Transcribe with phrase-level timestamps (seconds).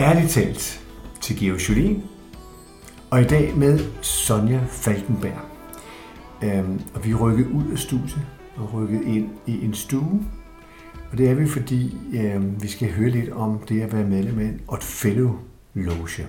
[0.00, 0.84] Ærligt talt
[1.20, 2.04] til Georg Jolien,
[3.10, 5.40] og i dag med Sonja Falkenberg.
[6.44, 8.26] Øhm, og vi er rykket ud af studiet
[8.56, 10.22] og rykket ind i en stue.
[11.12, 14.38] Og det er vi, fordi øhm, vi skal høre lidt om det at være medlem
[14.38, 15.38] af en Otfellow
[15.74, 16.26] Loge.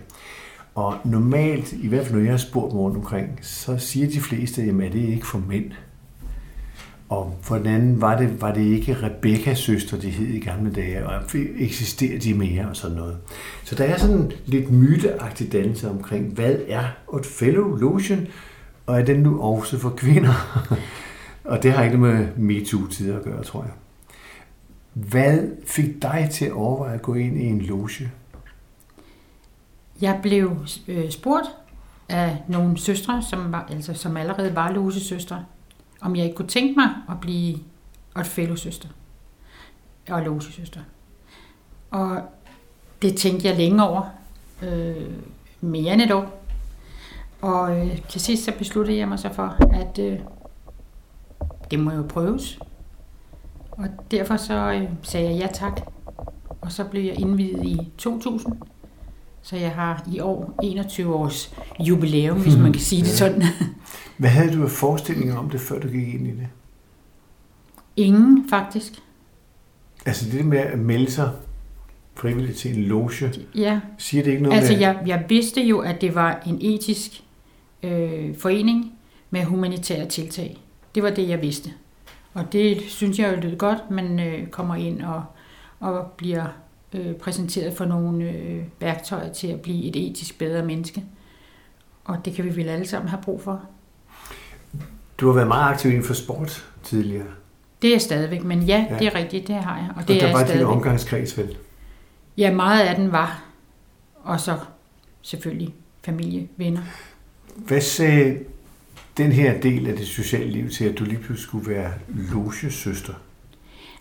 [0.75, 4.61] Og normalt, i hvert fald når jeg har spurgt rundt omkring, så siger de fleste,
[4.61, 5.71] at det ikke for mænd.
[7.09, 10.73] Og for den anden var det, var det ikke Rebekkas søster, de hed i gamle
[10.73, 11.21] dage, og
[11.57, 13.17] eksisterer de mere og sådan noget.
[13.63, 16.83] Så der er sådan lidt myteagtig dannelse omkring, hvad er
[17.19, 18.27] et fellow lotion,
[18.85, 20.63] og er den nu også for kvinder?
[21.51, 23.71] og det har ikke med MeToo-tider at gøre, tror jeg.
[24.93, 28.11] Hvad fik dig til at overveje at gå ind i en loge?
[30.01, 31.47] Jeg blev øh, spurgt
[32.09, 35.45] af nogle søstre, som, var, altså, som allerede var logesøstre,
[36.01, 37.57] om jeg ikke kunne tænke mig at blive
[38.15, 38.89] Otfello-søster
[40.09, 40.81] og logesøster.
[41.91, 42.21] Og
[43.01, 44.09] det tænkte jeg længe over,
[44.61, 45.13] øh,
[45.61, 46.43] mere end et år.
[47.41, 50.19] Og øh, til sidst så besluttede jeg mig så for, at øh,
[51.71, 52.59] det må jo prøves.
[53.71, 55.81] Og derfor så øh, sagde jeg ja tak.
[56.61, 58.61] Og så blev jeg indvidet i 2000.
[59.49, 63.43] Så jeg har i år 21 års jubilæum, hvis man kan sige det sådan.
[64.17, 66.47] Hvad havde du af forestillinger om det, før du gik ind i det?
[67.95, 68.93] Ingen, faktisk.
[70.05, 71.31] Altså det med at melde sig
[72.15, 73.79] frivilligt til en loge, ja.
[73.97, 74.79] siger det ikke noget Altså med...
[74.79, 77.23] jeg, jeg vidste jo, at det var en etisk
[77.83, 78.91] øh, forening
[79.29, 80.57] med humanitære tiltag.
[80.95, 81.69] Det var det, jeg vidste.
[82.33, 85.23] Og det synes jeg jo lød godt, man øh, kommer ind og,
[85.79, 86.45] og bliver
[86.93, 91.03] øh, præsenteret for nogle øh, værktøjer til at blive et etisk bedre menneske.
[92.05, 93.61] Og det kan vi vel alle sammen have brug for.
[95.17, 97.25] Du har været meget aktiv inden for sport tidligere.
[97.81, 98.97] Det er jeg stadigvæk, men ja, ja.
[98.99, 99.89] det er rigtigt, det har jeg.
[99.95, 100.67] Og, det og der er var stadigvæk.
[100.67, 101.57] din omgangskreds vel?
[102.37, 103.43] Ja, meget af den var.
[104.23, 104.57] Og så
[105.21, 105.73] selvfølgelig
[106.05, 106.81] familie, venner.
[107.55, 108.39] Hvad sagde
[109.17, 113.13] den her del af det sociale liv til, at du lige pludselig skulle være logesøster?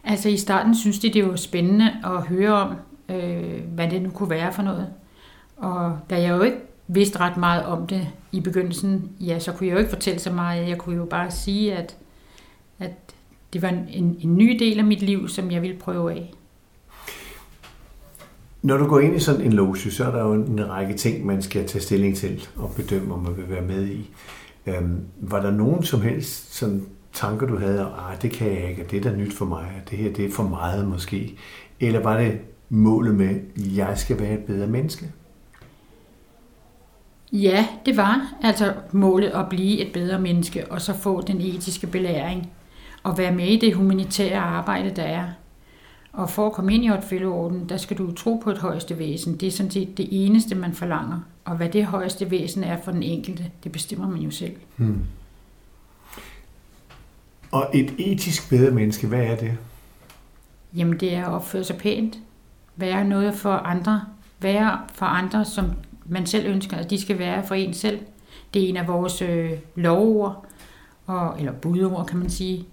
[0.04, 2.74] Altså i starten synes de, det var spændende at høre om,
[3.08, 4.88] øh, hvad det nu kunne være for noget.
[5.56, 9.66] Og da jeg jo ikke vidste ret meget om det i begyndelsen, ja, så kunne
[9.66, 10.68] jeg jo ikke fortælle så meget.
[10.68, 11.96] Jeg kunne jo bare sige, at,
[12.78, 12.92] at
[13.52, 16.34] det var en, en ny del af mit liv, som jeg ville prøve af.
[18.62, 21.26] Når du går ind i sådan en loge, så er der jo en række ting,
[21.26, 24.10] man skal tage stilling til og bedømme, om man vil være med i.
[24.66, 26.86] Øhm, var der nogen som helst sådan
[27.18, 29.98] tanker, du havde, at det kan jeg ikke, det er da nyt for mig, det
[29.98, 31.36] her det er for meget måske?
[31.80, 35.12] Eller var det målet med, jeg skal være et bedre menneske?
[37.32, 41.86] Ja, det var altså målet at blive et bedre menneske, og så få den etiske
[41.86, 42.50] belæring,
[43.02, 45.24] og være med i det humanitære arbejde, der er.
[46.12, 48.98] Og for at komme ind i et fældeorden, der skal du tro på et højeste
[48.98, 49.36] væsen.
[49.36, 51.20] Det er sådan set det eneste, man forlanger.
[51.44, 54.56] Og hvad det højeste væsen er for den enkelte, det bestemmer man jo selv.
[54.76, 55.00] Hmm.
[57.50, 59.52] Og et etisk bedre menneske, hvad er det?
[60.76, 62.18] Jamen det er at opføre sig pænt.
[62.76, 64.04] Være noget for andre.
[64.40, 65.72] Være for andre, som
[66.06, 67.98] man selv ønsker, at de skal være for en selv.
[68.54, 70.46] Det er en af vores øh, lovord,
[71.06, 72.64] og, eller budord kan man sige.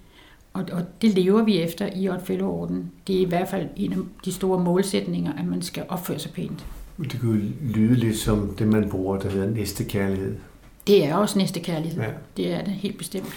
[0.53, 2.91] Og, og det lever vi efter i Otfellow-orden.
[3.07, 6.31] Det er i hvert fald en af de store målsætninger, at man skal opføre sig
[6.31, 6.65] pænt.
[7.01, 10.35] Det kunne lyde lidt som det, man bruger, der hedder næste kærlighed.
[10.87, 12.01] Det er også næste kærlighed.
[12.01, 12.09] Ja.
[12.37, 13.33] Det er det helt bestemt.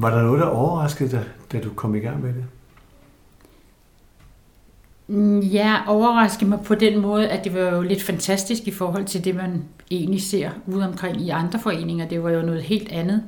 [0.00, 2.44] Var der noget, der overraskede dig, da du kom i gang med det?
[5.06, 9.04] Mm, ja, overraskede mig på den måde, at det var jo lidt fantastisk i forhold
[9.04, 12.08] til det, man egentlig ser ude omkring i andre foreninger.
[12.08, 13.22] Det var jo noget helt andet.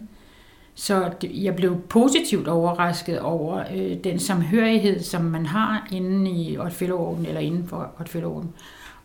[0.75, 7.27] Så jeg blev positivt overrasket over øh, den samhørighed, som man har inde i Otfellow-orden,
[7.27, 8.51] eller inden for Otfellow-orden.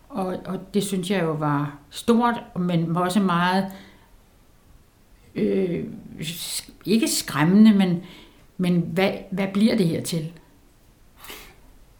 [0.08, 3.66] Og, og det synes jeg jo var stort, men også meget,
[5.34, 5.84] øh,
[6.86, 8.02] ikke skræmmende, men,
[8.58, 10.32] men hvad, hvad bliver det her til?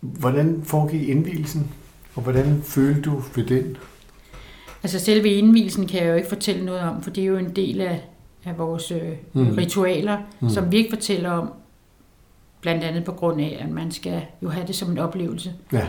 [0.00, 1.70] Hvordan foregik indvielsen,
[2.14, 3.76] og hvordan følte du ved den?
[4.82, 7.56] Altså selve indvielsen kan jeg jo ikke fortælle noget om, for det er jo en
[7.56, 8.04] del af,
[8.44, 9.48] af vores øh, Mm.
[9.50, 10.48] ritualer, Mm.
[10.48, 11.52] som vi ikke fortæller om,
[12.60, 15.52] blandt andet på grund af, at man skal jo have det som en oplevelse.
[15.72, 15.86] Ja.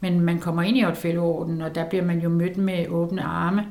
[0.00, 3.22] Men man kommer ind i et fældeorden, og der bliver man jo mødt med åbne
[3.22, 3.66] arme,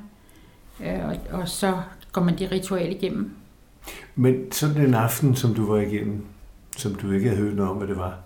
[0.85, 1.77] øh, og, og så
[2.11, 3.31] går man det ritual igennem.
[4.15, 6.25] Men sådan en aften, som du var igennem,
[6.77, 8.17] som du ikke havde hørt noget om, hvad det var,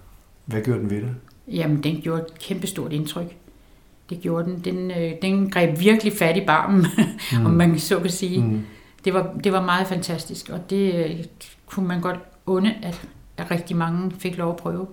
[0.46, 1.16] hvad gjorde den ved dig?
[1.48, 3.36] Jamen, den gjorde et kæmpestort indtryk.
[4.10, 4.60] Det gjorde den.
[4.60, 6.86] Den, øh, den greb virkelig fat i barmen,
[7.34, 7.46] mm.
[7.46, 8.44] om man så kan sige.
[8.44, 8.62] Mm.
[9.06, 11.26] Det, var, det var meget fantastisk, og det øh,
[11.66, 13.08] kunne man godt unde, at,
[13.38, 14.88] at rigtig mange fik lov at prøve.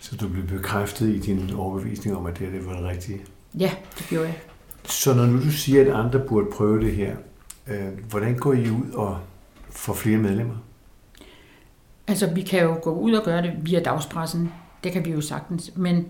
[0.00, 3.20] Så du blev bekræftet i din overbevisning om, at det, her, det var det rigtige?
[3.58, 4.36] Ja, det gjorde jeg.
[4.84, 7.16] Så når nu du siger, at andre burde prøve det her,
[7.66, 9.18] øh, hvordan går I ud og
[9.70, 10.54] for flere medlemmer?
[12.08, 14.52] Altså, vi kan jo gå ud og gøre det via dagspressen.
[14.84, 15.72] Det kan vi jo sagtens.
[15.76, 16.06] Men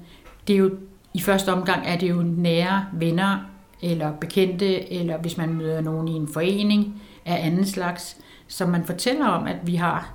[0.47, 0.71] det er jo,
[1.15, 3.51] i første omgang er det jo nære venner,
[3.83, 8.17] eller bekendte, eller hvis man møder nogen i en forening af anden slags,
[8.49, 10.15] som man fortæller om, at vi har,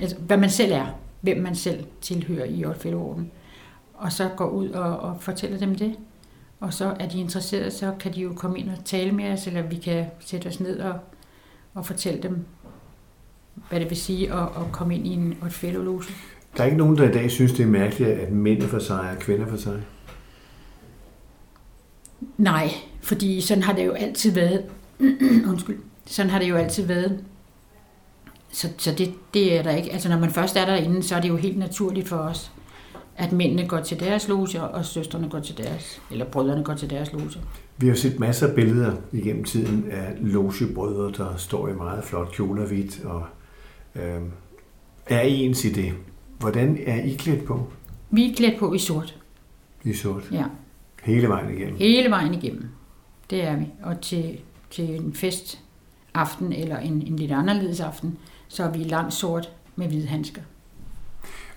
[0.00, 0.86] altså, hvad man selv er,
[1.20, 3.20] hvem man selv tilhører i Oddfellow
[3.94, 5.96] Og så går ud og, og fortæller dem det.
[6.60, 9.46] Og så er de interesserede, så kan de jo komme ind og tale med os,
[9.46, 10.98] eller vi kan sætte os ned og,
[11.74, 12.44] og fortælle dem,
[13.68, 16.02] hvad det vil sige at, at komme ind i en Oddfellow
[16.56, 19.00] Der er ikke nogen, der i dag synes, det er mærkeligt, at mænd for sig
[19.00, 19.82] og kvinder for sig?
[22.38, 22.70] Nej,
[23.02, 24.64] fordi sådan har det jo altid været.
[25.50, 25.78] Undskyld.
[26.06, 27.24] Sådan har det jo altid været.
[28.52, 29.92] Så, så det, det er der ikke.
[29.92, 32.52] Altså når man først er derinde, så er det jo helt naturligt for os,
[33.16, 36.90] at mændene går til deres loge, og søstrene går til deres, eller brødrene går til
[36.90, 37.30] deres loge.
[37.76, 42.32] Vi har set masser af billeder igennem tiden af logebrødre, der står i meget flot
[42.32, 43.22] kjole og hvidt, og
[43.96, 44.22] øh,
[45.06, 45.92] er ens i det.
[46.38, 47.68] Hvordan er I klædt på?
[48.10, 49.18] Vi er klædt på i sort.
[49.84, 50.28] I sort?
[50.32, 50.44] Ja.
[51.02, 51.76] Hele vejen igennem?
[51.76, 52.68] Hele vejen igennem.
[53.30, 53.66] Det er vi.
[53.82, 54.38] Og til,
[54.70, 55.60] til en fest
[56.14, 58.18] aften, eller en, en lidt anderledes aften,
[58.48, 60.42] så er vi langt sort med hvide handsker.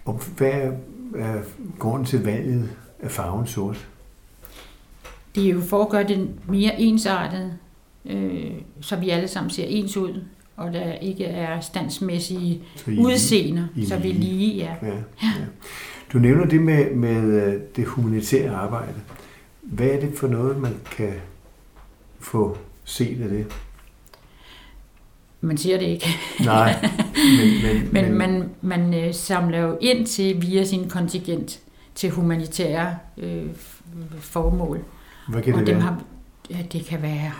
[0.05, 0.71] Og hvad er,
[1.15, 1.41] er
[1.79, 2.69] grunden til valget
[2.99, 3.87] af farven sort?
[5.35, 7.53] Det er jo for at gøre det mere ensartet,
[8.05, 8.51] øh,
[8.81, 10.23] så vi alle sammen ser ens ud,
[10.57, 14.87] og der ikke er standsmæssige så I, udseender, I, så vi lige, ja.
[14.87, 15.31] ja, ja.
[16.13, 18.93] Du nævner det med, med øh, det humanitære arbejde.
[19.61, 21.13] Hvad er det for noget, man kan
[22.19, 23.45] få set af det?
[25.41, 26.07] Man siger det ikke.
[26.45, 26.89] Nej.
[27.15, 31.59] Men, men, men, men man, man øh, samler jo ind til via sin kontingent
[31.95, 33.45] til humanitære øh,
[34.19, 34.79] formål.
[35.29, 35.83] Hvad kan det og dem være?
[35.83, 36.01] Har,
[36.49, 37.31] ja, det kan være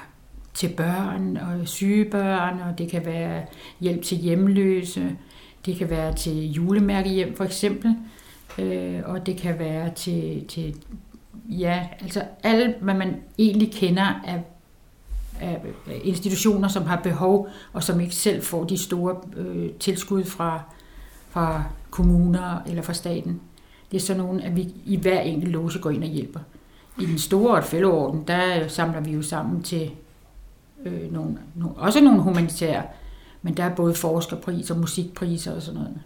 [0.57, 3.45] til børn og syge børn, og det kan være
[3.79, 5.15] hjælp til hjemløse,
[5.65, 7.95] det kan være til julemærkehjem for eksempel,
[8.57, 10.75] øh, og det kan være til, til
[11.49, 14.43] ja, altså alt, hvad man egentlig kender af,
[15.41, 15.61] af
[16.03, 20.61] institutioner, som har behov, og som ikke selv får de store øh, tilskud fra,
[21.29, 23.41] fra kommuner eller fra staten.
[23.91, 26.39] Det er sådan nogle, at vi i hver enkelt låse går ind og hjælper.
[27.01, 29.91] I den store fældeorden, der samler vi jo sammen til
[30.85, 32.83] øh, nogle, nogle, også nogle humanitære,
[33.41, 35.99] men der er både forskerpriser, musikpriser og sådan noget.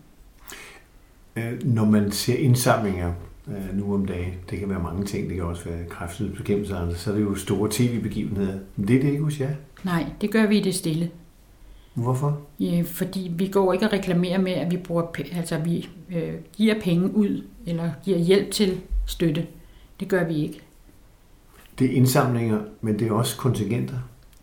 [1.35, 3.13] Øh, når man ser indsamlinger
[3.47, 4.33] øh, nu om dagen.
[4.49, 5.27] Det kan være mange ting.
[5.27, 8.59] Det kan også være kræftsydsbekæmpelse, så er det jo store tv-begivenheder.
[8.75, 9.53] Men det er det ikke hos jer?
[9.83, 11.09] Nej, det gør vi i det stille.
[11.93, 12.41] Hvorfor?
[12.59, 15.03] Ja, fordi vi går ikke og reklamerer med, at vi bruger,
[15.35, 19.47] altså vi øh, giver penge ud, eller giver hjælp til støtte.
[19.99, 20.61] Det gør vi ikke.
[21.79, 23.97] Det er indsamlinger, men det er også kontingenter?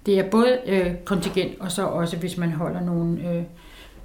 [0.08, 3.42] Det er både øh, kontingent, og så også, hvis man holder nogle, øh,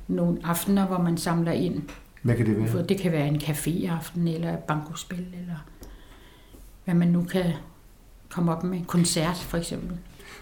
[0.08, 1.84] nogle aftener, hvor man samler ind
[2.22, 2.68] hvad kan det være?
[2.68, 5.66] For det kan være en caféaften, eller bankospil, eller
[6.86, 7.46] hvad man nu kan
[8.30, 8.86] komme op med.
[8.88, 9.98] Koncert, for eksempel.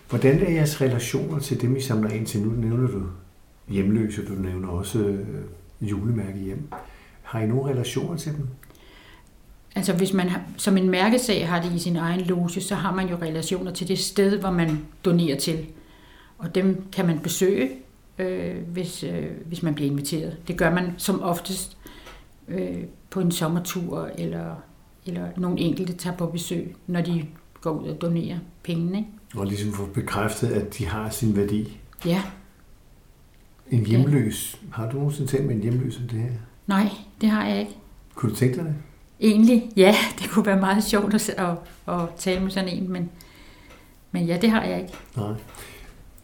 [0.10, 2.42] Hvordan er jeres relationer til dem, I samler ind til?
[2.42, 3.04] Nu nævner du
[3.68, 5.42] hjemløse, du nævner også øh,
[5.82, 6.70] julemærke hjem.
[7.22, 8.48] Har I nogle relationer til dem?
[9.82, 12.96] Altså hvis man har, som en mærkesag har det i sin egen loge, så har
[12.96, 15.66] man jo relationer til det sted, hvor man donerer til.
[16.38, 17.70] Og dem kan man besøge,
[18.20, 20.38] øh, hvis, øh, hvis man bliver inviteret.
[20.48, 21.78] Det gør man som oftest
[22.48, 24.56] øh, på en sommertur, eller,
[25.06, 27.26] eller nogle enkelte tager på besøg, når de
[27.62, 28.98] går ud og donerer pengene.
[28.98, 29.10] Ikke?
[29.36, 31.80] Og ligesom få bekræftet, at de har sin værdi.
[32.06, 32.24] Ja.
[33.72, 34.60] En hjemløs.
[34.62, 34.68] Ja.
[34.72, 36.32] Har du nogensinde talt med en hjemløs om det her?
[36.68, 36.90] Nej,
[37.22, 37.76] det har jeg ikke.
[38.16, 38.76] Kunne du tænke dig det?
[39.22, 39.96] Egentlig, ja.
[40.20, 43.10] Det kunne være meget sjovt at, at, at tale med sådan en, men,
[44.12, 44.94] men ja, det har jeg ikke.
[45.18, 45.34] Nej.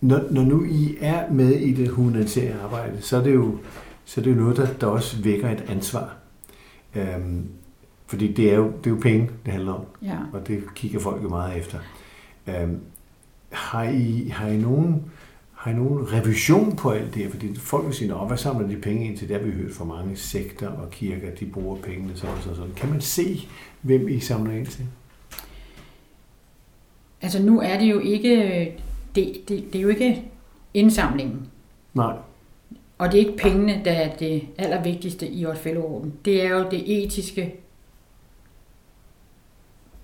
[0.01, 3.57] Når, når nu I er med i det humanitære arbejde, så er det jo,
[4.05, 6.15] så er det jo noget, der, der også vækker et ansvar.
[6.95, 7.49] Øhm,
[8.07, 10.17] fordi det er, jo, det er jo penge, det handler om, ja.
[10.33, 11.77] og det kigger folk jo meget efter.
[12.47, 12.79] Øhm,
[13.49, 15.11] har, I, har, I nogen,
[15.67, 17.29] har I nogen revision på alt det her?
[17.29, 19.29] Fordi folk vil sige, hvad samler de penge ind til?
[19.29, 22.74] Der vi hørt fra mange sekter og kirker, de bruger pengene sådan og sådan.
[22.75, 23.47] Kan man se,
[23.81, 24.86] hvem I samler ind til?
[27.21, 28.36] Altså nu er det jo ikke
[29.15, 30.24] det, det, det er jo ikke
[30.74, 31.47] indsamlingen.
[31.93, 32.15] Nej.
[32.97, 36.13] Og det er ikke pengene, der er det allervigtigste i vores fællesorden.
[36.25, 37.55] Det er jo det etiske.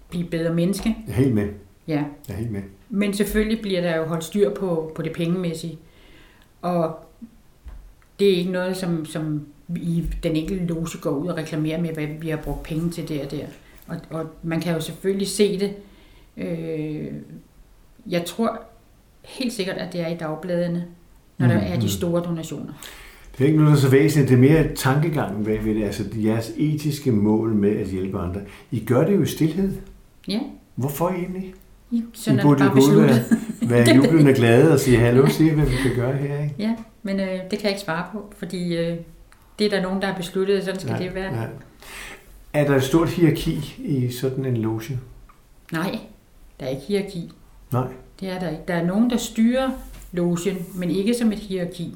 [0.10, 0.96] Blive bedre menneske.
[1.08, 1.50] Jeg er helt med.
[1.88, 2.04] Ja.
[2.28, 2.62] Jeg er helt med.
[2.96, 5.78] Men selvfølgelig bliver der jo holdt styr på, på det pengemæssige.
[6.62, 6.96] Og
[8.20, 9.46] det er ikke noget, som, som
[9.76, 13.10] i den enkelte loge går ud og reklamerer med, hvad vi har brugt penge til
[13.10, 13.46] det og der.
[13.88, 15.74] Og, og man kan jo selvfølgelig se det
[16.38, 17.12] Øh,
[18.10, 18.62] jeg tror
[19.26, 20.86] helt sikkert, at det er i dagbladene,
[21.38, 22.74] når der Mm, er de store donationer.
[23.38, 24.30] Det er ikke noget, der er så væsentligt.
[24.30, 25.84] Det er mere tankegangen bagved det.
[25.84, 28.42] Altså jeres etiske mål med at hjælpe andre.
[28.72, 29.74] I gør det jo i stillhed.
[30.28, 30.40] Ja,
[30.76, 31.54] Hvorfor egentlig?
[32.14, 33.26] Sådan I det burde jo besluttet.
[33.62, 36.44] være, være jublende glade og sige, hallo, se hvad vi kan gøre her.
[36.44, 36.56] Ikke?
[36.60, 38.98] Ja, men øh, det kan jeg ikke svare på, fordi øh,
[39.60, 41.34] det er der nogen, der har besluttet, sådan skal det være.
[41.42, 41.46] Ja.
[42.54, 45.00] Er der et stort hierarki i sådan en loge?
[45.72, 46.00] Nej,
[46.60, 47.32] der er ikke hierarki.
[47.72, 47.88] Nej.
[48.20, 48.64] Det er der ikke.
[48.68, 49.70] Der er nogen, der styrer
[50.12, 51.96] logen, men ikke som et hierarki.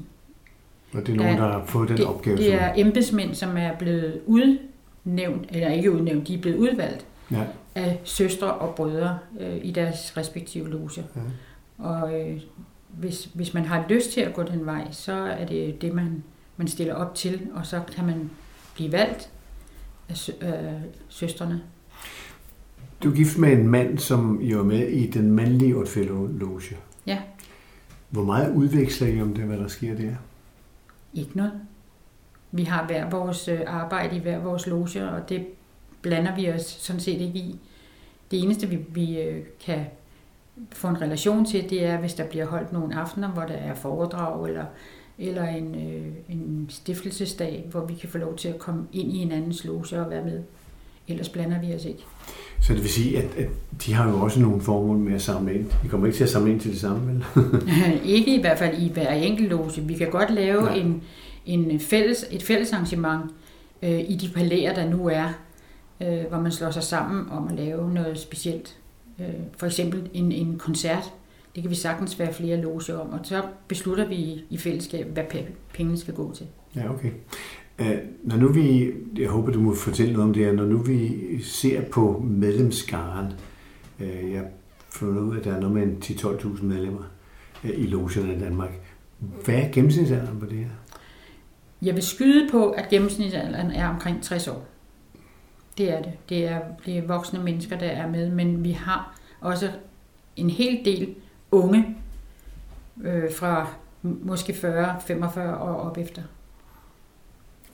[0.94, 2.36] Og det er nogen, Ja, der har fået den det, opgave.
[2.36, 7.36] det er embedsmænd, som er blevet udnævnt, eller ikke udnævnt, de er blevet udvalgt Ja.
[7.78, 11.02] Af søstre og brødre øh, i deres respektive loger.
[11.16, 11.20] Ja.
[11.84, 12.40] Og øh,
[12.88, 16.24] hvis, hvis man har lyst til at gå den vej, så er det det, man,
[16.56, 18.30] man stiller op til, og så kan man
[18.74, 19.30] blive valgt
[20.08, 20.72] af sø, øh,
[21.08, 21.62] søstrene.
[23.02, 26.76] Du er gift med en mand, som jo er med i den mandlige Otfellow-loge.
[27.06, 27.18] Ja.
[28.10, 30.14] Hvor meget udveksler I om det, hvad der sker der?
[31.14, 31.52] Ikke noget.
[32.52, 35.46] Vi har hver vores øh, arbejde i hver vores loge, og det
[36.02, 37.58] blander vi os sådan set ikke i.
[38.30, 39.84] Det eneste, vi, vi øh, kan
[40.72, 43.74] få en relation til, det er, hvis der bliver holdt nogle aftener, hvor der er
[43.74, 44.64] foredrag, eller,
[45.18, 49.18] eller en, øh, en stiftelsesdag, hvor vi kan få lov til at komme ind i
[49.18, 50.42] hinandens loge og være med.
[51.08, 52.04] Ellers blander vi os ikke.
[52.60, 53.48] Så det vil sige, at, at
[53.86, 55.66] de har jo også nogle formål med at samle ind.
[55.84, 57.24] I kommer ikke til at samle ind til det samme, vel?
[58.16, 59.82] ikke i hvert fald i hver enkelt loge.
[59.82, 60.74] Vi kan godt lave Nej.
[60.74, 61.02] en,
[61.46, 63.22] en fælles, et fælles arrangement
[63.82, 65.28] øh, i de palæer, der nu er,
[66.02, 68.76] øh, hvor man slår sig sammen om at lave noget specielt.
[69.20, 69.26] Øh,
[69.56, 71.12] for eksempel en, en koncert.
[71.54, 75.24] Det kan vi sagtens være flere loger om, og så beslutter vi i, fællesskab, hvad
[75.34, 76.46] pe- pengene skal gå til.
[76.76, 77.10] Ja, okay.
[77.80, 77.86] Uh,
[78.24, 81.16] når nu vi, jeg håber, du må fortælle noget om det her, når nu vi
[81.42, 83.32] ser på medlemsskaren,
[84.00, 84.44] uh, jeg
[84.90, 87.02] fundet ud af, at der er noget med en 10-12.000 medlemmer
[87.64, 88.70] uh, i logerne i Danmark.
[89.44, 90.68] Hvad er gennemsnitsalderen på det her?
[91.82, 94.66] Jeg vil skyde på, at gennemsnitsalderen er omkring 60 år.
[95.78, 96.12] Det er det.
[96.28, 99.70] Det er, det er voksne mennesker, der er med, men vi har også
[100.36, 101.14] en hel del
[101.50, 101.96] unge
[103.02, 103.66] øh, fra
[104.02, 106.22] måske 40-45 år op efter.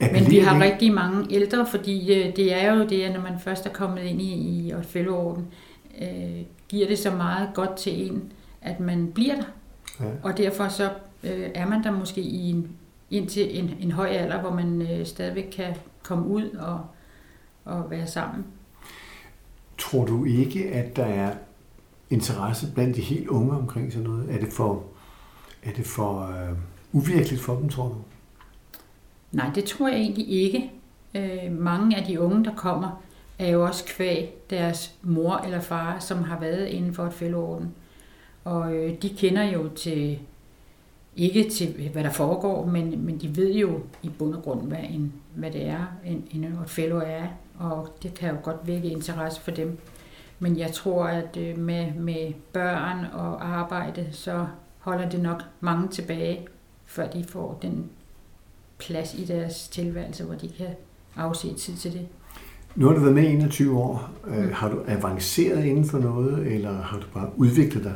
[0.00, 3.40] Men vi har rigtig mange ældre, fordi øh, det er jo det, at når man
[3.40, 4.34] først er kommet ind i,
[4.68, 5.46] i Otfellow-orden,
[6.00, 8.32] øh, giver det så meget godt til en,
[8.62, 9.44] at man bliver der.
[10.00, 10.11] Ja.
[10.23, 10.90] Og derfor så
[11.25, 12.70] øh, er man der måske i en,
[13.11, 16.80] indtil en, en høj alder, hvor man øh, stadigvæk kan komme ud og,
[17.64, 18.44] og være sammen.
[19.78, 21.35] Tror du ikke, at der er
[22.11, 24.35] interesse blandt de helt unge omkring sådan noget?
[24.35, 24.83] Er det for,
[25.62, 26.56] er det for øh,
[26.92, 27.94] uvirkeligt for dem, tror du?
[29.33, 30.71] Nej, det tror jeg egentlig ikke.
[31.14, 33.02] Øh, mange af de unge, der kommer,
[33.38, 37.75] er jo også kvæg deres mor eller far, som har været inden for et fældeorden.
[38.44, 40.18] Og øh, de kender jo til,
[41.16, 44.78] ikke til, hvad der foregår, men, men de ved jo i bund og grund, hvad,
[44.90, 47.26] en, hvad det er, en, en fellow er.
[47.58, 49.78] Og det kan jo godt vække interesse for dem.
[50.38, 54.46] Men jeg tror, at øh, med, med børn og arbejde, så
[54.78, 56.46] holder det nok mange tilbage,
[56.87, 57.90] før de får den
[58.78, 60.66] plads i deres tilværelse, hvor de kan
[61.16, 62.06] afse tid til det.
[62.75, 64.11] Nu har du været med i 21 år.
[64.26, 64.52] Øh, Mm.
[64.52, 67.94] har du avanceret inden for noget, eller har du bare udviklet dig?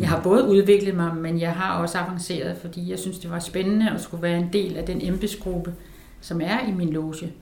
[0.00, 3.38] Jeg har både udviklet mig, men jeg har også avanceret, fordi jeg synes, det var
[3.38, 5.74] spændende at skulle være en del af den embedsgruppe,
[6.20, 7.32] som er i min loge.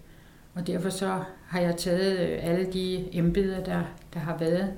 [0.54, 3.82] Og derfor så har jeg taget øh, alle de embeder, der,
[4.14, 4.72] der har været,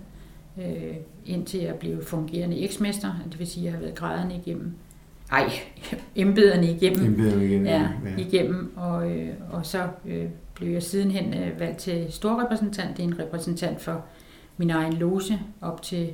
[0.58, 3.10] øh, indtil jeg blev fungerende eksmester.
[3.30, 4.72] Det vil sige, at jeg har været graderne igennem.
[5.32, 5.50] Ej,
[6.16, 7.06] embederne igennem.
[7.06, 7.66] Embeder igen.
[7.66, 7.88] ja,
[8.18, 12.96] igennem, og, øh, og så øh, blev jeg sidenhen øh, valgt til storrepræsentant.
[12.96, 14.04] Det er en repræsentant for
[14.56, 16.08] min egen loge op til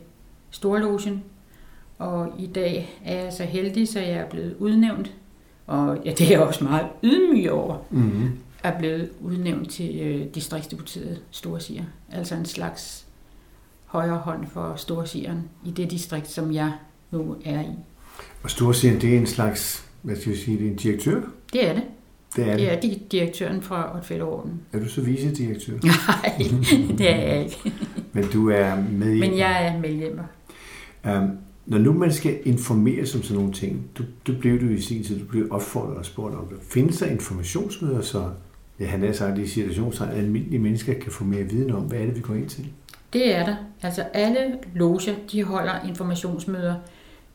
[0.50, 1.22] storlogen.
[1.98, 5.14] Og i dag er jeg så heldig, så jeg er blevet udnævnt,
[5.66, 8.38] og ja, det er jeg også meget ydmyg over, Mm-hmm.
[8.62, 11.84] Er blevet udnævnt til øh, distriktsdeputeret Storsiger.
[12.12, 13.06] Altså en slags
[13.84, 16.72] højre hånd for Storsigeren i det distrikt, som jeg
[17.10, 17.74] nu er i.
[18.42, 21.22] Og Storsigen, det er en slags, hvad skal jeg sige, det er en direktør?
[21.52, 21.82] Det er det.
[22.36, 22.58] Det er det.
[22.58, 24.60] Det er di- direktøren fra Otfellow-orden.
[24.72, 25.72] Er du så vicedirektør?
[25.82, 26.38] Nej,
[26.98, 27.72] det er jeg ikke.
[28.12, 29.20] Men du er med i...
[29.20, 30.22] Men jeg er medhjælper.
[31.04, 31.30] Um,
[31.66, 35.04] når nu man skal informere om sådan nogle ting, du, du blev du i sin
[35.04, 36.56] tid, du blev opfordret og spurgt om det.
[36.62, 38.30] Findes der informationsmøder, så
[38.80, 41.98] ja, han er sagt i situationstegn, at almindelige mennesker kan få mere viden om, hvad
[41.98, 42.66] er det, vi går ind til?
[43.12, 43.56] Det er der.
[43.82, 46.74] Altså alle loger, de holder informationsmøder.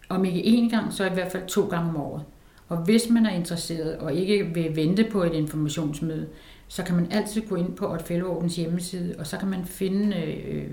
[0.10, 2.24] Om ikke én gang, så i hvert fald to gange om året.
[2.68, 6.28] Og hvis man er interesseret og ikke vil vente på et informationsmøde,
[6.68, 10.68] så kan man altid gå ind på Otfellow-ordens hjemmeside, og så kan man finde øh,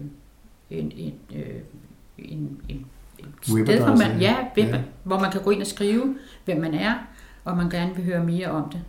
[0.70, 1.60] en, en, øh,
[2.18, 2.86] en, en,
[3.52, 4.80] Webadresse, sted, hvor man, ja, web, ja.
[5.04, 6.94] hvor man kan gå ind og skrive, hvem man er,
[7.44, 8.80] og man gerne vil høre mere om det.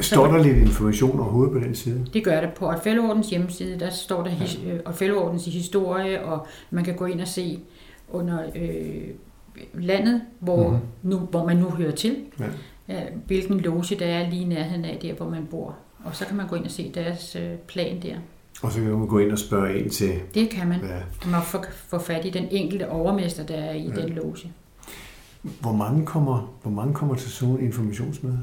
[0.00, 2.06] Står der lidt information overhovedet på den side?
[2.12, 3.80] Det gør det på Otfelloordens hjemmeside.
[3.80, 7.58] Der står der his, øh, Otfelloordens historie, og man kan gå ind og se
[8.12, 9.08] under øh,
[9.74, 10.78] landet, hvor, Mhm.
[11.02, 11.10] mm.
[11.10, 12.44] nu, hvor man nu hører til, Ja.
[12.88, 15.76] ja, hvilken loge der er lige i nærheden af der, hvor man bor.
[16.04, 18.16] Og så kan man gå ind og se deres øh, plan der.
[18.62, 20.78] Og så kan man gå ind og spørge ind til, Det kan man.
[20.80, 23.94] hvad, Man får få fat i den enkelte overmester, der er i Ja.
[24.00, 24.06] ja.
[24.06, 24.52] den loge.
[25.60, 28.36] hvor, mange kommer, hvor mange kommer til sådan nogle informationsmøder?
[28.36, 28.40] Er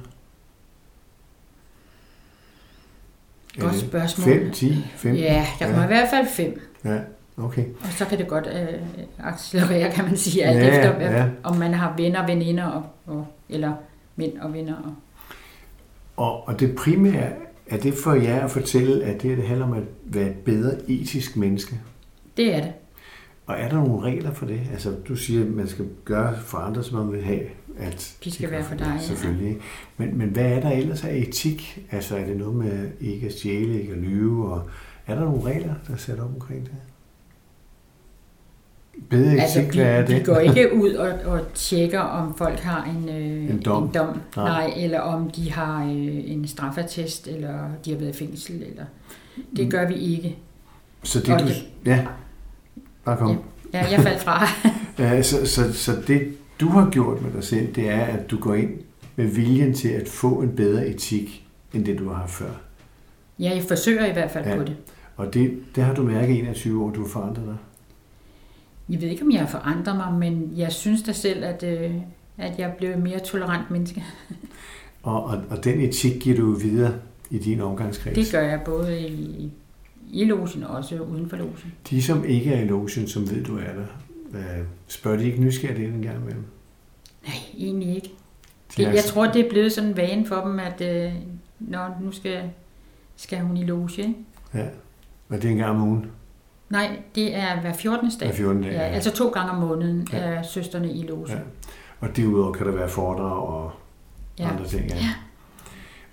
[3.59, 4.25] Godt spørgsmål.
[4.25, 5.23] 5, 10, 15?
[5.23, 5.83] Ja, der kommer Ja.
[5.83, 6.61] i hvert fald fem.
[6.85, 6.97] Ja,
[7.37, 7.65] okay.
[7.81, 8.79] Og så kan det godt øh,
[9.19, 11.17] accelerere, kan man sige, alt Ja, efter, ja.
[11.17, 11.25] ja.
[11.43, 13.73] om man har venner og veninder, og, og, eller
[14.15, 14.75] mænd og venner.
[14.75, 14.93] Og,
[16.25, 17.29] Og, og det primære,
[17.69, 20.71] er det for jer at fortælle, at det, det handler om at være et bedre
[20.87, 21.79] etisk menneske?
[22.37, 22.71] det er det.
[23.45, 24.61] Og er der nogle regler for det?
[24.71, 27.41] Altså, du siger, at man skal gøre for andre, som man vil have,
[27.77, 28.97] at De skal være for dig.
[29.01, 29.57] Selvfølgelig.
[29.97, 31.85] Men, men hvad er der ellers af etik?
[31.91, 34.51] Altså, er det noget med ikke at stjæle, ikke at lyve?
[34.53, 34.69] Og
[35.07, 36.71] er der nogle regler, der er sat op omkring det?
[39.09, 40.19] Bedre etik, Altså, hvad er vi, det?
[40.19, 43.83] vi går ikke ud og, og tjekker, om folk har en, øh, En dom.
[43.83, 44.45] en dom Nej.
[44.67, 44.73] nej.
[44.77, 48.55] eller om de har øh, en straffatest, eller de har været i fængsel.
[48.63, 48.85] Eller.
[49.55, 49.71] Det Mm.
[49.71, 50.37] gør vi ikke.
[51.03, 51.45] Så det, og du...
[51.47, 52.05] det- Ja,
[53.05, 53.37] bare kom.
[53.73, 54.47] Ja, jeg faldt fra.
[54.99, 58.37] Ja, så, så, så det, du har gjort med dig selv, det er, at du
[58.39, 58.69] går ind
[59.15, 62.49] med viljen til at få en bedre etik, end det du har haft før.
[63.39, 64.51] ja, jeg forsøger i hvert fald Ja.
[64.51, 64.57] ja.
[64.57, 64.75] på det.
[65.15, 67.55] Og det, det har du mærket i 21 år, du har forandret dig.
[68.89, 71.91] Jeg ved ikke, om jeg har forandret mig, men jeg synes da selv, at, øh,
[72.37, 74.03] at jeg blev mere tolerant menneske.
[75.03, 76.93] Og, og, og den etik giver du videre
[77.29, 78.15] i din omgangskreds.
[78.15, 79.51] Det gør jeg både i,
[80.11, 81.73] i logen og også uden for logen.
[81.89, 83.85] De, som ikke er i logen, som ved, du er der,
[84.87, 86.43] spørger de ikke nysgerrigt ind en gang imellem?
[87.25, 88.09] Nej, egentlig ikke.
[88.77, 91.13] De Det, jeg tror, det er blevet sådan en vane for dem, at øh,
[91.59, 92.41] når nu skal,
[93.15, 93.89] skal hun i loge.
[93.97, 94.13] Ikke?
[94.53, 94.65] Ja,
[95.29, 96.05] og det er en gang om ugen.
[96.69, 98.09] Nej, det er hver 14.
[98.19, 98.27] dag.
[98.29, 98.63] Hver 14.
[98.63, 98.87] dag, Ja, ja.
[98.87, 100.17] altså to gange om måneden Ja.
[100.17, 100.23] ja.
[100.23, 101.25] er søsterne i loge.
[101.29, 101.33] Ja.
[101.35, 101.41] Ja.
[101.99, 103.71] Og derudover kan der være foredrag og
[104.39, 104.49] Ja.
[104.51, 104.87] andre ting.
[104.89, 105.09] Ja.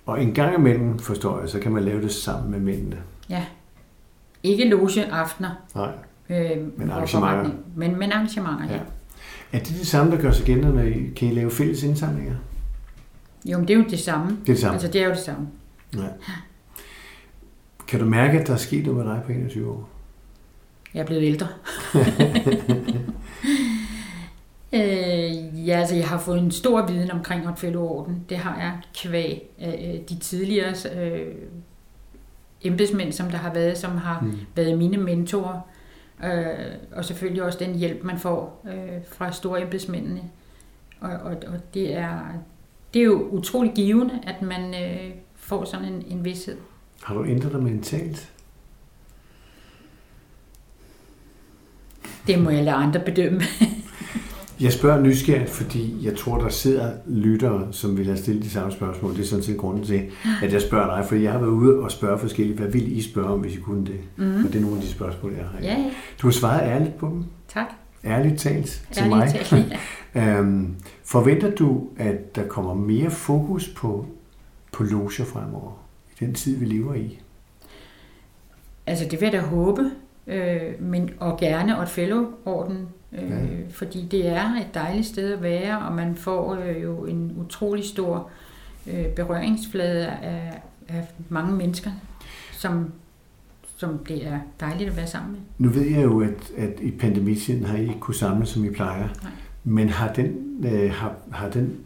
[0.05, 2.97] Og en gang imellem, forstår jeg, så kan man lave det sammen med mændene.
[3.29, 3.45] ja.
[4.43, 5.49] Ikke loge aftener.
[5.75, 5.91] Nej.
[6.29, 7.51] Øh, Men arrangementer.
[7.75, 8.73] Men, men arrangementer, ja.
[8.73, 8.79] Ja.
[9.53, 12.35] Er det det samme, der gør sig gældende, når I, kan I lave fælles indsamlinger?
[13.45, 14.25] Jo, men det er jo det samme.
[14.29, 14.73] Det er det samme.
[14.73, 15.47] Altså, det er jo det samme.
[15.95, 16.07] Ja.
[17.87, 19.89] Kan du mærke, at der er sket noget med dig på 21 år?
[20.93, 21.47] Jeg er blevet ældre.
[24.73, 28.25] øh, ja, altså jeg har fået en stor viden omkring Otfelloorden.
[28.29, 31.35] Det har jeg kvæg øh, de tidligere øh,
[32.63, 34.37] embedsmænd, som der har været, som har Mm.
[34.55, 35.59] været mine mentorer.
[36.25, 40.21] Øh, og selvfølgelig også den hjælp, man får øh, fra store embedsmændene.
[40.99, 42.19] Og, og, og det, er,
[42.93, 46.57] det er jo utrolig givende, at man øh, får sådan en, en vidshed.
[47.03, 48.29] Har du ændret dig mentalt?
[52.27, 53.41] Det må jeg lade andre bedømme.
[54.63, 58.71] Jeg spørger nysgerrigt, fordi jeg tror, der sidder lyttere, som vil have stillet de samme
[58.71, 59.11] spørgsmål.
[59.15, 60.11] Det er sådan set grunden til,
[60.43, 62.59] at jeg spørger dig, for jeg har været ude og spørge forskelligt.
[62.59, 63.99] Hvad ville I spørge om, hvis I kunne det?
[64.15, 64.35] Mm.
[64.35, 65.59] Og det er nogle af de spørgsmål, jeg har.
[65.61, 65.91] Ja, ja.
[66.21, 67.23] Du har svaret ærligt på dem.
[67.47, 67.65] Tak.
[68.05, 69.27] Ærligt talt til Ærligt mig.
[69.45, 69.77] talt, ja.
[70.39, 74.05] Øhm, forventer du, at der kommer mere fokus på,
[74.71, 75.71] på loger fremover,
[76.11, 77.19] i den tid, vi lever i?
[78.87, 79.81] Altså, det vil jeg da håbe,
[80.27, 82.87] øh, men, og gerne og et fellow-orden,
[83.21, 83.37] øh, Ja.
[83.71, 87.83] fordi det er et dejligt sted at være, og man får øh, jo en utrolig
[87.85, 88.29] stor
[88.87, 91.91] øh, berøringsflade af, af mange mennesker,
[92.51, 92.91] som,
[93.77, 95.39] som det er dejligt at være sammen med.
[95.57, 98.69] Nu ved jeg jo, at, at i pandemitiden har I ikke kunne samles, som I
[98.69, 99.07] plejer.
[99.23, 99.31] Nej.
[99.63, 101.77] Men har den, øh, har, har den,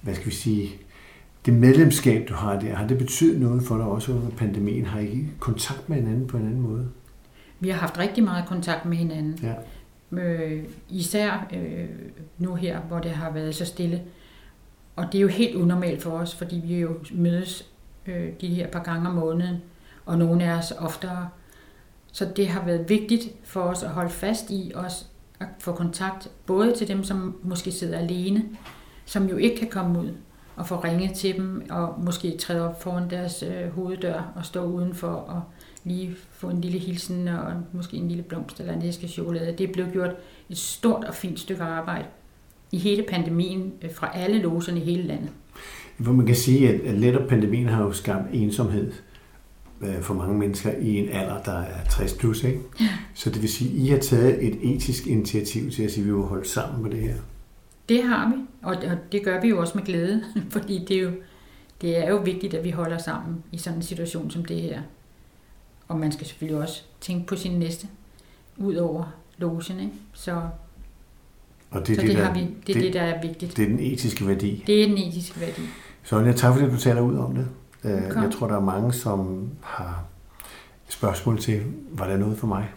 [0.00, 0.68] hvad skal vi sige,
[1.46, 4.86] det medlemskab, du har der, har det betydet noget for dig også under pandemien?
[4.86, 6.88] Har I kontakt med hinanden på en anden måde?
[7.60, 9.38] Vi har haft rigtig meget kontakt med hinanden.
[9.42, 9.52] Ja.
[10.12, 11.88] Øh, især øh,
[12.38, 14.02] nu her, hvor det har været så stille.
[14.96, 17.66] Og det er jo helt unormalt for os, fordi vi jo mødes
[18.06, 19.56] øh, de her par gange om måneden,
[20.06, 21.28] og nogle af os oftere.
[22.12, 25.06] Så det har været vigtigt for os at holde fast i os
[25.40, 28.44] at få kontakt både til dem, som måske sidder alene,
[29.04, 30.10] som jo ikke kan komme ud
[30.56, 34.64] og få ringet til dem, og måske træde op foran deres øh, hoveddør og stå
[34.64, 35.42] udenfor og
[35.86, 39.54] lige få en lille hilsen og måske en lille blomst eller en æske chokolade.
[39.58, 40.10] Det er blevet gjort
[40.50, 42.04] et stort og fint stykke arbejde
[42.72, 45.30] i hele pandemien øh, fra alle loserne i hele landet.
[45.98, 48.92] Hvor man kan sige, at, at netop pandemien har jo skabt ensomhed.
[49.80, 52.44] øh, for mange mennesker i en alder, der er 60 plus.
[52.44, 52.60] Ikke?
[52.80, 52.88] Ja.
[53.14, 56.06] Så det vil sige, at I har taget et etisk initiativ til at sige, at
[56.06, 57.14] vi vil holde sammen på det her.
[57.88, 58.76] Det har vi, og
[59.12, 60.22] det gør vi jo også med glæde,
[60.54, 61.10] fordi det er jo,
[61.80, 64.80] det er jo vigtigt, at vi holder sammen i sådan en situation som det her.
[65.88, 67.88] Og man skal selvfølgelig også tænke på sin næste,
[68.56, 69.04] ud over
[69.38, 69.80] logen.
[69.80, 69.92] Ikke?
[70.12, 70.40] Så,
[71.70, 73.56] og det, så det, det, der, har vi, det er det, det, der er vigtigt.
[73.56, 74.64] Det er den etiske værdi.
[74.66, 75.62] Det er den etiske værdi.
[76.02, 77.48] Sonja, tak fordi du taler ud om det.
[77.84, 78.22] Øh, Kom.
[78.22, 80.04] Jeg tror, der er mange, som har
[80.88, 82.68] spørgsmål til, var der noget for mig?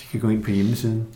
[0.00, 1.06] De kan gå ind på hjemmesiden.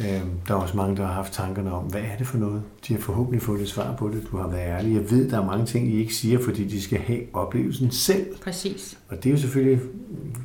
[0.00, 2.62] Øh, der er også mange, der har haft tankerne om, hvad er det for noget?
[2.88, 4.28] De har forhåbentlig fået et svar på det.
[4.32, 4.94] Du har været ærlig.
[4.94, 8.26] Jeg ved, der er mange ting, I ikke siger, fordi de skal have oplevelsen selv.
[8.44, 8.98] Præcis.
[9.08, 9.80] Og det er jo selvfølgelig,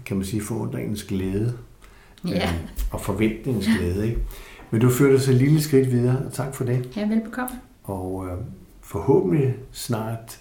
[0.06, 1.54] kan man sige, forundringens glæde.
[2.28, 2.36] Ja.
[2.36, 2.54] Øh,
[2.92, 4.08] og forventningens glæde.
[4.08, 4.20] Ikke?
[4.72, 6.90] Men du førte os et lille skridt videre, og tak for det.
[6.96, 7.56] Ja, velbekomme.
[7.84, 8.38] Og øh,
[8.82, 10.40] forhåbentlig snart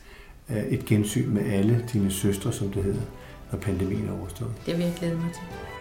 [0.51, 3.03] øh, et gensyn med alle dine søstre, som det hedder,
[3.53, 4.53] når pandemien er overstået.
[4.67, 5.72] Det vil jeg glæde mig til.